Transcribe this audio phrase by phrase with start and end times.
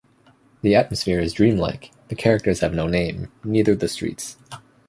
[0.63, 4.35] The atmosphere is dreamlike, the characters have no name, neither the streets.